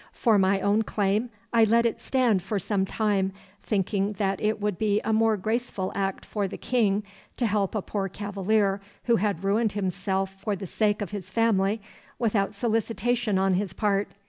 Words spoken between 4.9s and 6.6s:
a more graceful act for the